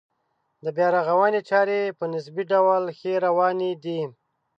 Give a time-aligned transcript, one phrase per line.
[0.63, 4.01] د بیا رغونې چارې په نسبي ډول ښې روانې دي.